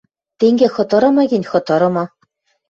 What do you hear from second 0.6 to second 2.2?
хытырымы гӹнь, хытырымы.